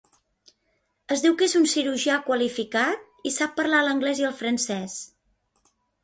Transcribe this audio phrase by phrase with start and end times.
[1.15, 4.97] Es diu que és un cirurgià qualificat i sap parlar l'anglès i el francès.